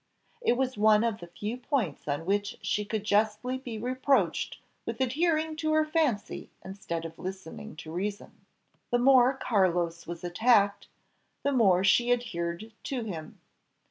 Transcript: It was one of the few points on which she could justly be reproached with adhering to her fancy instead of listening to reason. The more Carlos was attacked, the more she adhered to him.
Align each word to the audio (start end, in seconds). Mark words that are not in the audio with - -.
It 0.41 0.53
was 0.57 0.79
one 0.79 1.03
of 1.03 1.19
the 1.19 1.27
few 1.27 1.57
points 1.57 2.07
on 2.07 2.25
which 2.25 2.57
she 2.63 2.83
could 2.85 3.03
justly 3.03 3.59
be 3.59 3.77
reproached 3.77 4.57
with 4.83 4.99
adhering 4.99 5.55
to 5.57 5.73
her 5.73 5.85
fancy 5.85 6.49
instead 6.65 7.05
of 7.05 7.19
listening 7.19 7.75
to 7.75 7.91
reason. 7.91 8.31
The 8.89 8.97
more 8.97 9.35
Carlos 9.35 10.07
was 10.07 10.23
attacked, 10.23 10.87
the 11.43 11.51
more 11.51 11.83
she 11.83 12.11
adhered 12.11 12.71
to 12.85 13.03
him. 13.03 13.39